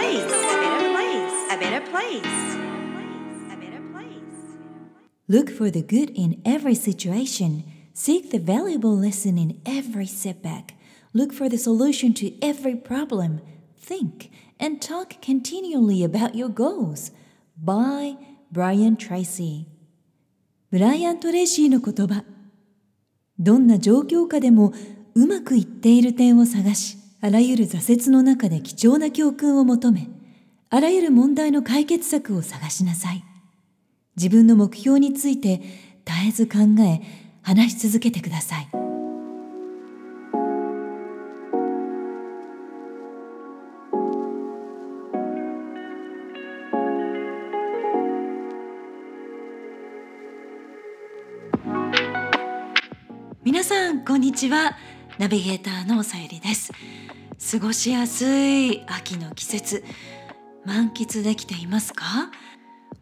[0.00, 0.32] place.
[0.32, 1.36] A better place.
[1.50, 2.56] A better place.
[3.50, 4.56] A better place.
[5.28, 7.64] Look for the good in every situation.
[7.94, 10.74] Seek the valuable lesson in every setback.
[11.12, 13.40] Look for the solution to every problem.
[13.78, 17.10] Think and talk continually about your goals.
[17.56, 18.16] By
[18.52, 19.66] Brian Tracy
[20.70, 22.24] ブライアン・トレイシーの言葉
[23.38, 24.72] どんな状況下でも
[25.14, 30.07] うまくいっている点を探し あらゆる挫折の中で貴重な教訓を求め
[30.71, 33.23] あらゆる問題の解決策を探しなさい。
[34.17, 35.61] 自分の目標について
[36.03, 37.01] 絶えず考え
[37.43, 38.67] 話し続けてください。
[53.43, 54.75] 皆さんこんにちは。
[55.21, 56.73] ナビゲーターのさゆりです。
[57.51, 59.83] 過ごしやすい秋の季節
[60.65, 62.31] 満喫できていますか？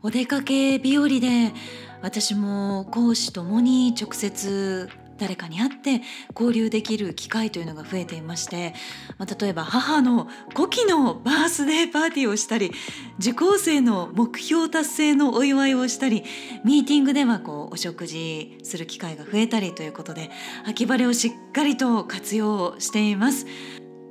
[0.04, 1.54] お出かけ日和で
[2.02, 4.90] 私も講師ともに直接
[5.20, 6.02] 誰かに会って
[6.34, 8.74] 交流できる機会というのが増えていまして、
[9.18, 12.72] まあ、例えば母の5期のバースデーパーティーをしたり
[13.20, 16.24] 受講生の目標達成のお祝いをしたり
[16.64, 20.32] ミーティングではこうお食事する機会が増えたりということで
[20.66, 23.46] 秋晴れをしっかりと活用しています。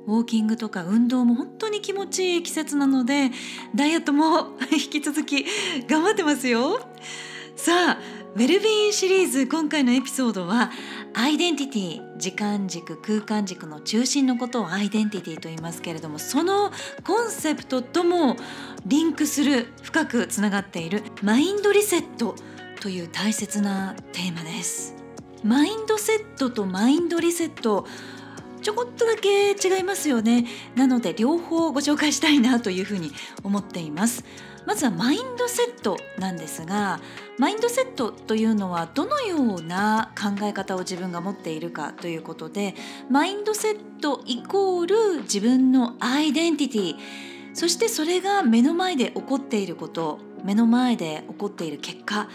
[0.07, 3.29] ウォーキングとか運動も本当に気持ちいい季節なので
[3.75, 5.45] ダイエットも引き続き
[5.87, 6.79] 頑張ってますよ
[7.55, 7.97] さあ
[8.35, 10.71] ウェルビーンシリーズ今回のエピソードは
[11.13, 16.71] アイデンティティ時間軸空間軸の中心のことをアイデンティティと言いますけれどもその
[17.03, 18.35] コンセプトとも
[18.85, 22.35] リンクする深くつながっているマインドリセット
[22.81, 24.95] という大切なテーマです。
[25.43, 27.85] マインドセットとマインドリセット
[28.61, 30.45] ちょこっとだけ違いますよね。
[30.75, 33.11] なので両方ご紹介したいなというふうに
[33.43, 34.23] 思っています。
[34.65, 36.99] まずはマインドセットなんですが
[37.37, 42.75] マインドセットというのはどのような考え方を自分が持っているかということで
[43.09, 46.95] マインドセットイコール自分のアイデンティティ
[47.53, 52.29] そしてそれが目の前で起こっていること目の前で起こっている結果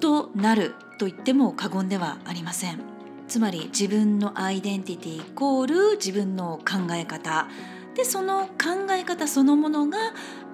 [0.00, 2.80] となると言っても過言ではありません。
[3.28, 7.48] つまり自分のアイデンティティイコール自分の考え方。
[8.00, 9.98] でその考え方そのものが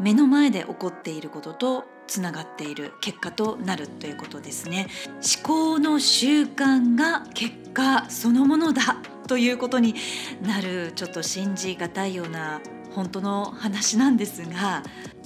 [0.00, 4.88] 目の前で起こっていることとつながっている結果となるということですね。
[5.14, 8.96] 思考の習慣が結果そのものだ
[9.28, 9.94] ということに
[10.42, 12.60] なるちょっと信じがたいような
[12.96, 14.82] 本当の話なんですが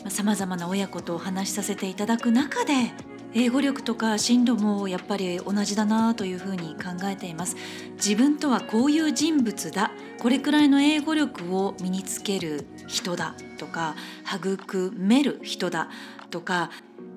[0.09, 2.93] さまざ、まな親子とお話しさせていただく中で
[3.33, 7.57] 英語力とか進路もやっぱり同じだなというふうに考えています。
[7.95, 9.93] 自分とはこういう人物だ。
[10.21, 13.95] これくらいの英語力を身につける人だとか
[14.27, 15.89] 育める人だ
[16.31, 16.71] とか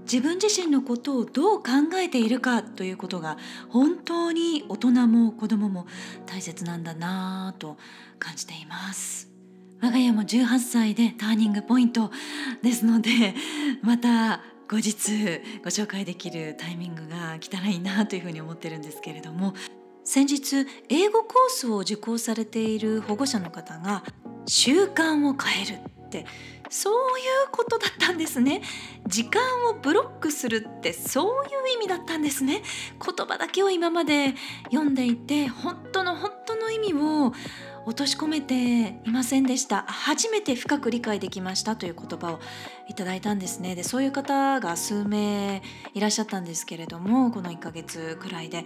[0.09, 3.37] 自分自身のことをどう考えているかということが
[3.67, 5.85] 本当に大人も子供も
[6.25, 7.75] 大切なんだなと
[8.19, 9.29] 感じています。
[9.81, 12.09] 我が家も18歳でターニングポイント
[12.61, 13.35] ですので
[13.83, 19.53] また後日ご紹介できるタイミングが来たらいいなというふうに思ってるんですけれども。
[20.13, 24.03] 先日英語コースを受講されている保護者の方が
[24.45, 26.27] 習慣を変えるって
[26.69, 28.61] そういうことだったんですね。
[29.07, 29.41] 時間
[29.71, 32.61] をブロックするってそういう意味だったんですね。
[33.03, 34.35] 言葉だけを今まで
[34.65, 37.33] 読んでいて本当の本当の意味を
[37.87, 39.81] 落とし込めていませんでした。
[39.87, 42.39] 初めて深く理解できましたという言葉を
[42.87, 43.73] いただいたんですね。
[43.73, 45.63] でそういう方が数名
[45.95, 48.63] いらっしゃったんですけれどもこの1ヶ月くらいで。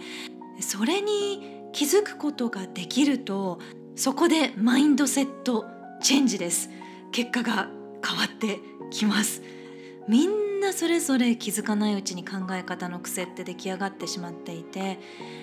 [0.60, 3.58] それに気づくことができると
[3.94, 5.64] そこでマインドセット
[6.00, 6.70] チェンジです。
[7.10, 7.68] 結果が
[8.06, 8.60] 変わって
[8.90, 9.42] きます。
[10.08, 14.98] みんなそれぞれ気づかないうちに考え方の癖って出来上がってしまっていて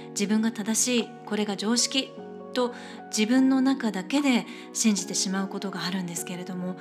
[0.09, 2.09] 自分が正しいこれが常識
[2.53, 2.73] と
[3.15, 6.77] 自分の中だけで信じてしまうことがあるんですけれども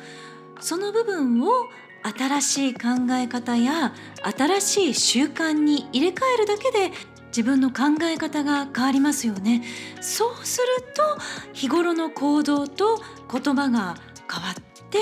[0.61, 1.51] その部分を
[2.17, 2.81] 新しい考
[3.13, 3.95] え方や
[4.39, 6.93] 新しい習慣に入れ替えるだけで
[7.35, 9.65] 自分の考え方が変わりますよね。
[10.01, 11.03] そうすると
[11.53, 13.97] 日頃の行動と言葉が
[14.33, 14.55] 変わっ
[14.91, 15.01] て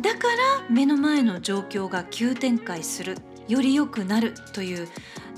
[0.00, 4.88] だから目の前の状況が急展開するより良くなるという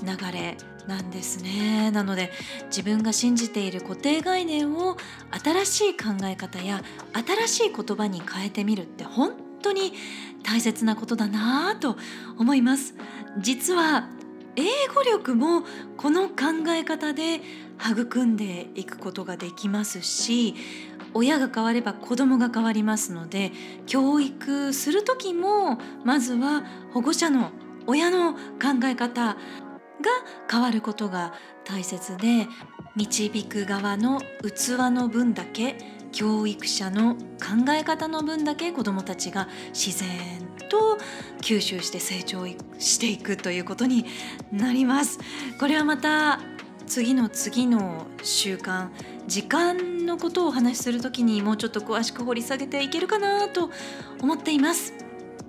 [0.03, 1.91] 流れなんですね。
[1.91, 2.31] なので
[2.69, 4.97] 自分が信じている固定概念を
[5.43, 6.81] 新しい考え方や
[7.13, 9.93] 新しい言葉に変えてみるって本当に
[10.41, 11.95] 大切なことだなぁと
[12.39, 12.95] 思います。
[13.37, 14.07] 実は
[14.57, 15.63] 英語力も
[15.97, 17.41] この考え方で
[17.79, 20.55] 育んでいくことができますし
[21.13, 23.51] 親が変われば子供が変わりますので
[23.85, 27.51] 教育する時もまずは保護者の
[27.85, 28.39] 親の考
[28.85, 29.37] え方が
[30.49, 31.33] 変わることが
[31.63, 32.47] 大切で
[32.95, 35.77] 導く側の器の分だけ
[36.11, 40.97] 教育者の考え方の分だけ子どもたちが自然と
[41.41, 42.45] 吸収して成長
[42.79, 44.05] していくということに
[44.51, 45.19] なります。
[45.59, 46.39] これはまた
[46.85, 48.89] 次の次の習慣
[49.27, 53.69] 時間のことをお話しする時にもうちょっと詳しく掘り下げていけるかなと
[54.21, 54.93] 思っています。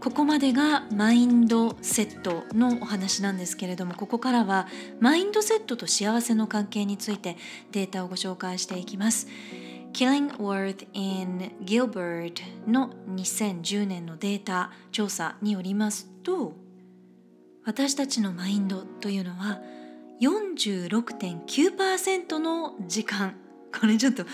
[0.01, 4.69] ここまでがマインドセットのお話なんですけれどもここからは
[5.01, 7.37] マインドセットと幸せの関係について
[7.73, 9.27] データをご紹介していきます。
[9.93, 16.55] Killingworth in Gilbert の2010年のデータ調査によりますと
[17.65, 19.61] 私たちのマインドというのは
[20.21, 23.35] 46.9%の時間。
[23.79, 24.25] これちょっと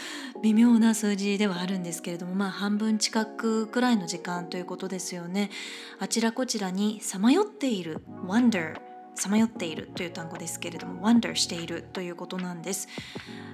[0.43, 5.51] 微妙な数字ではあるんですけれどもまあ半分近くくらいの時間ということですよね。
[5.99, 8.77] あちらこちらにさまよっている wonder
[9.15, 12.89] さまよっているという単語ですけれども wonder しているということなんです。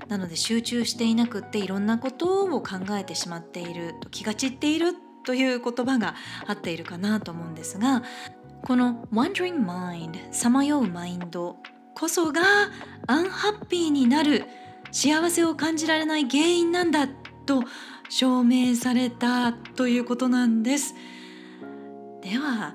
[0.09, 6.15] なので集中していなくっていろんなことを考えてしまっていると気が散っているという言葉が
[6.47, 8.03] 合っているかなと思うんですが
[8.62, 11.57] この wandering mind さまようマインド
[11.95, 12.41] こそが
[13.07, 14.45] アンハッピーになる
[14.91, 17.07] 幸せを感じられない原因なんだ
[17.47, 17.62] と
[18.09, 20.95] 証明されたということなんです。
[22.23, 22.75] では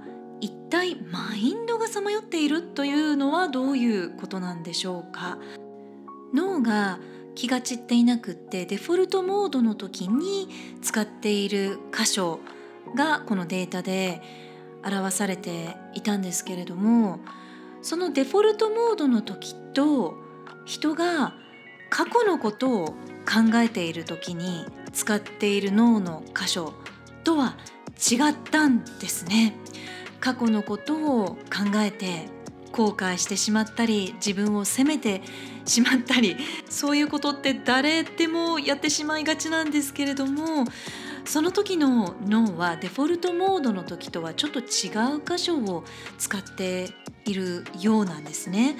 [0.75, 5.37] 体マインドがさまよっているというのはどういうことなんでしょうか？
[6.33, 6.99] 脳が
[7.33, 10.49] 気が散っていなくってデフォルトモードの時に
[10.81, 12.41] 使っている箇所
[12.93, 14.21] がこのデータで
[14.83, 17.19] 表されていたんですけれども
[17.81, 20.15] そのデフォルトモードの時と
[20.65, 21.35] 人が
[21.89, 22.85] 過去のことを
[23.25, 26.73] 考えている時に使っている脳の箇所
[27.23, 27.55] とは
[27.97, 29.55] 違ったんですね。
[30.25, 31.37] 過去のことを考
[31.75, 32.25] えて
[32.71, 35.21] 後悔してしまったり自分を責めて
[35.65, 36.35] しまったり
[36.67, 40.65] そういうことって誰でもやってしまいがちなんですけれども
[41.25, 45.83] その時の脳はデフォルトモードの時とはちょっと違う箇所を
[46.17, 46.89] 使って
[47.25, 48.77] いるようなんですね。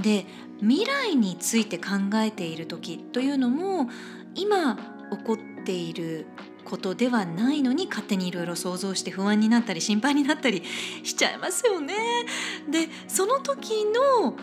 [0.00, 0.24] で
[0.60, 1.84] 未来について考
[2.14, 3.90] えている時というのも
[4.34, 4.76] 今
[5.10, 6.24] 起こっている
[6.66, 10.62] ことではないのに勝手にいろいろ想像して不安になったり心配になったり
[11.02, 11.94] しちゃいますよね。
[12.70, 13.84] でその時
[14.20, 14.36] の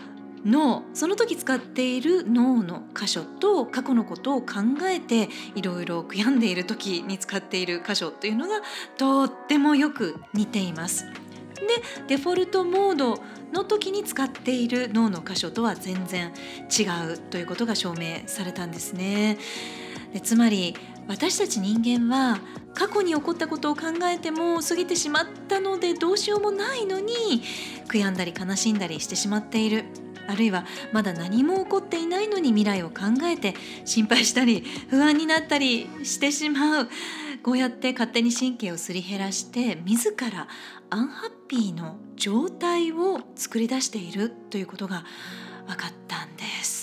[0.44, 4.46] 脳その時使っている脳の箇所と過去のことを考
[4.84, 8.60] えていろいろ悔やんでいる時に使っている箇所というのが
[8.98, 11.06] とってもよく似ています。
[11.54, 13.20] でデフォルトモード
[13.52, 16.32] の時に使っている脳の箇所とは全然
[16.68, 16.82] 違
[17.12, 19.38] うということが証明されたんですね。
[20.12, 20.76] でつまり
[21.08, 22.40] 私たち人間は
[22.74, 27.42] 過去に起こったことを考えても過ぎてしまったのでどうしようもないのに
[27.88, 29.84] 悔やんだり悲しんだりしてしまっている
[30.26, 33.54] あるいはまだ何も起こっていないのに未来を考えて
[33.84, 36.88] 心配したり不安になったりしてしまう
[37.42, 40.48] こうやって勝手に神経をすり減らして自ら
[40.90, 45.04] アンハッピーの状態を作り出しているということが
[45.66, 46.73] 分かったんです。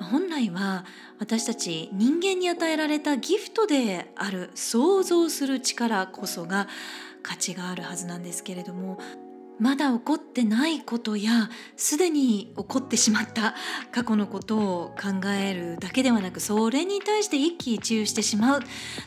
[0.00, 0.84] 本来は
[1.18, 6.68] 私たち人間に与えられたギフトである想像する力こそが
[7.22, 8.98] 価値があるはずなんですけれども
[9.58, 13.54] まだ起こってないことやすでに起こってしまった
[13.92, 18.60] 過去のことを考えるだけではなくそれに対して一喜一憂してしまう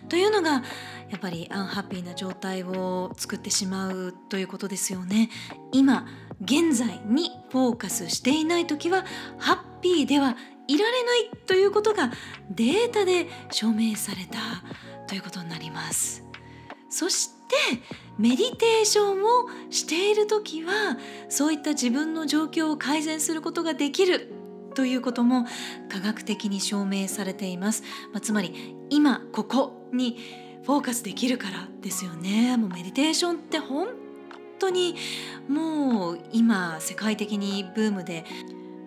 [0.07, 0.63] というのが
[1.09, 5.29] やっぱりアンハッピーな状態を作ってしまうということですよね。
[5.71, 6.05] 今
[6.41, 9.05] 現在にフォーカスしていない時は
[9.37, 10.37] ハッピーでは
[10.67, 12.11] いられないということが
[12.49, 14.37] データで証明された
[15.07, 16.23] ということになります。
[16.89, 17.35] そして
[18.17, 20.97] メディテーションをしている時は
[21.29, 24.31] そういった自分の状況を改善することができる
[24.75, 25.45] ということも
[25.89, 27.83] 科学的に証明されています、
[28.13, 30.17] まあ、つまり今ここに
[30.63, 33.87] フォーカスできるからですよねもうメディテーションって本
[34.59, 34.95] 当に
[35.47, 38.25] もう今世界的にブームで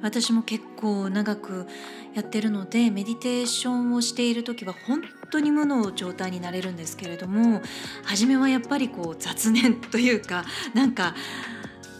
[0.02, 1.66] 私も結構長く
[2.14, 7.60] やってるのでメディテーションをしている時は本当に無の状態になれるんですけれども
[8.04, 11.14] 初めはやっぱりこう雑念というかなんか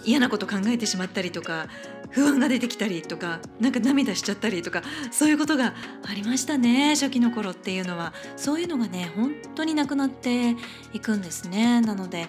[0.05, 1.69] 嫌なこと考えてしまったりとか
[2.11, 5.75] 不安が出てきたりとかなんか涙しちゃったりとかそういうことが
[6.09, 8.13] ありましたね初期の頃っていうのは。
[8.37, 10.57] そういうのがね本当になくなって
[10.93, 11.81] いくんですね。
[11.81, 12.27] なので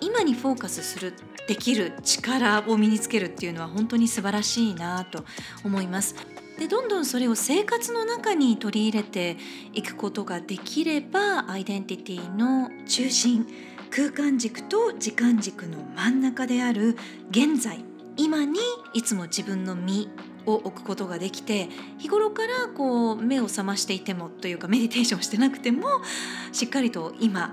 [0.00, 1.14] 今にフォーカスする
[1.46, 5.24] できる力を身につけるっていうのは本当に素晴らしいなと
[5.64, 6.14] 思います。
[6.58, 9.36] でどんどんそれを生活の中に取り入れて
[9.72, 13.46] いくことができればアイデンティティの中心
[13.90, 16.96] 空間軸と時間軸の真ん中である
[17.30, 17.84] 現在
[18.16, 18.60] 今に
[18.92, 20.08] いつも自分の身
[20.46, 25.88] を置くことができて日頃からこう目を覚ましていてもというかメディテーションしてなくても
[26.52, 27.52] しっかりと今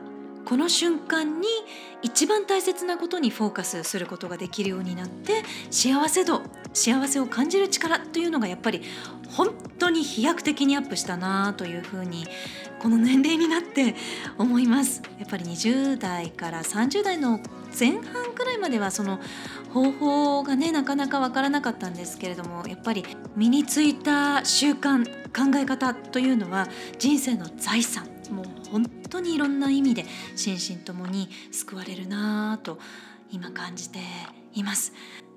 [0.51, 1.48] この瞬間に
[2.01, 6.41] 一番大切なことにフォーカスすることができるようになって幸せ度
[6.74, 8.81] 幸せを感じる力というのがやっぱり
[9.29, 12.27] 本当に飛躍的にアップしたなというふうに
[12.79, 13.96] この年齢になって
[14.38, 15.01] 思います。
[15.20, 17.39] やっぱり20代から30代の
[17.79, 18.01] 前半
[18.36, 19.22] くらいまではその
[19.74, 23.05] 方法がねなかなかわからなかったんですけれどもやっぱり
[23.38, 26.67] 身についた習慣考え方というのは
[27.00, 28.05] 人生の財産
[28.72, 32.80] 本当にいろんな意味で心身ともに救われるなぁと
[33.32, 34.00] 今感じて
[34.54, 34.94] います。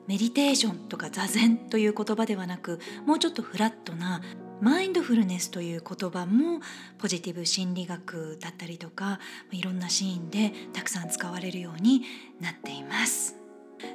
[0.07, 4.21] メディテーションとか座禅という言葉ではなくもうちょっとフラットな
[4.61, 6.61] マインドフルネスという言葉も
[6.99, 9.19] ポジティブ心理学だったりとか
[9.51, 12.03] いろんなシーンでたくさん使われるように
[12.41, 13.37] なっています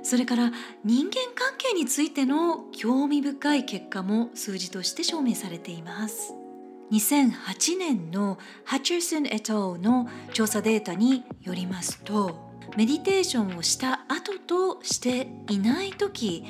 [0.03, 0.51] それから
[0.83, 6.38] 人間関係についての興味深い結果も数字として証明されています
[6.91, 16.45] 2008年のハチェルソン・エトーの調査データによりますとメディテーションをした後としていない時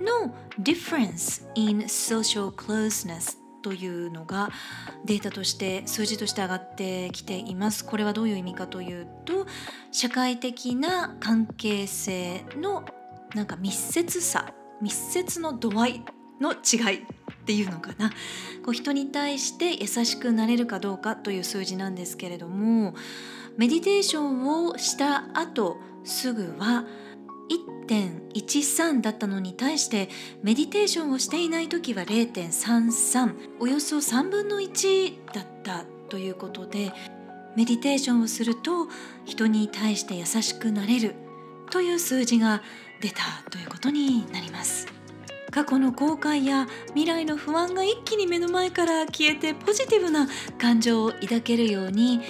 [0.00, 4.50] の difference in social closeness というのが
[5.04, 7.84] データとして数字として上がってきています。
[7.84, 9.46] これはどういう意味かというと
[9.90, 12.84] 社会的な関係性の
[13.34, 16.04] なんか密接さ密接の度合い
[16.40, 17.17] の違い。
[17.48, 18.10] っていうのかな。
[18.62, 22.94] こう人に対して優しくなれるかどうかという数字なんですけれども
[23.56, 26.84] メディテーションをした後すぐは
[27.88, 30.10] 1.13だったのに対して
[30.42, 36.92] メディテーションをしていない時は0.33およそ3分の1だったということで
[37.56, 38.88] メディテーションをすると
[39.24, 41.14] 人に対して優しくなれる
[41.70, 42.60] という数字が
[43.00, 44.97] 出たということになります。
[45.50, 50.28] 過去の後悔や未来の不安が一気に目の前から消えてポジティブな
[50.58, 52.20] 感情を抱けるように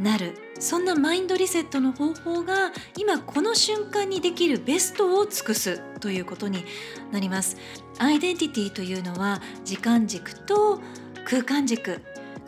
[0.00, 0.34] なる。
[0.58, 6.64] そんなマインドリセットの方法が今この瞬間にできるベストを尽くすということに
[7.12, 7.56] なります。
[7.98, 10.80] アイデンティティというのは時間軸と
[11.26, 12.00] 空間軸。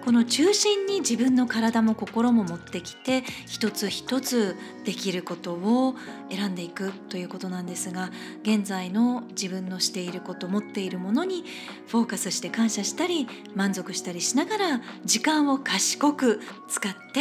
[0.05, 5.95] この中心に自分の体も心も持ってきて一つ一つできることを
[6.31, 8.11] 選んでいくということなんですが
[8.43, 11.45] 現在の自分のしていること持っているものに
[11.89, 17.21] フォーカスして感謝したり満足したりしながら時間を賢く使って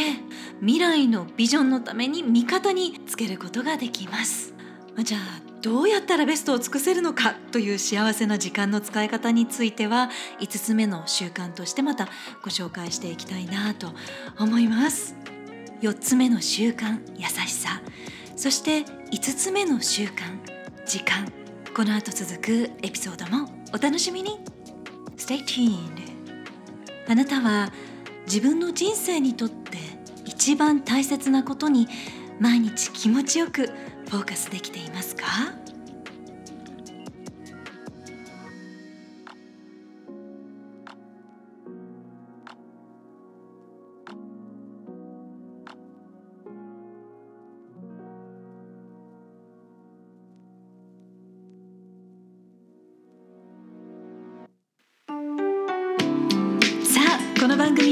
[0.61, 4.56] 未来のビジョンのために味方につけることができます。
[4.99, 5.21] あじゃあ
[5.61, 12.07] どうやったらベストを尽くせるのかという幸せな時間の使い方については5つ目の習慣としてまた
[12.43, 13.91] ご紹介していきたいなと
[14.39, 15.15] 思います。
[15.81, 17.81] 4つ目の習慣優しさ。
[18.35, 18.79] そして
[19.11, 20.13] 5つ目の習慣
[20.85, 21.31] 時間。
[21.75, 24.39] この後続くエピソードもお楽しみに。
[25.17, 25.77] Stay tuned
[27.07, 27.71] あなたは
[28.25, 29.77] 自分の人生にとって
[30.25, 31.87] 一番大切なことに
[32.39, 33.69] 毎日気持ちよく
[34.09, 35.25] フォーカスできていますか？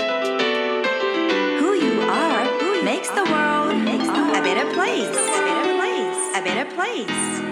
[1.61, 2.45] Who you are
[2.83, 3.73] makes the world
[4.35, 5.09] a better place.
[5.09, 6.37] A better place.
[6.37, 7.52] A better place.